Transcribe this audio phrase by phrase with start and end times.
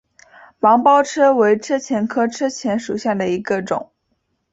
[0.57, 3.91] 芒苞车前为车前科车前属下的一个种。